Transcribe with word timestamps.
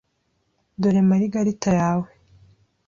Dore 0.81 1.01
margarita 1.09 1.69
yawe. 1.81 2.07